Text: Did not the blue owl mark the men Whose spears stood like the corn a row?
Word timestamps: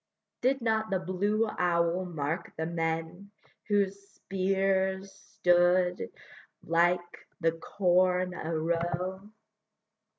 Did 0.41 0.61
not 0.61 0.89
the 0.89 0.97
blue 0.99 1.47
owl 1.47 2.05
mark 2.05 2.53
the 2.57 2.65
men 2.65 3.29
Whose 3.67 4.01
spears 4.15 5.11
stood 5.11 6.11
like 6.63 7.27
the 7.39 7.51
corn 7.51 8.33
a 8.33 8.57
row? 8.57 9.29